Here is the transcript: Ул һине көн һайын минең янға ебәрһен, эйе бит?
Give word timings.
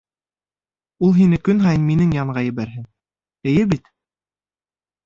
Ул 1.07 1.13
һине 1.17 1.39
көн 1.49 1.61
һайын 1.65 1.85
минең 1.91 2.17
янға 2.17 2.45
ебәрһен, 2.49 2.89
эйе 3.53 3.71
бит? 3.77 3.97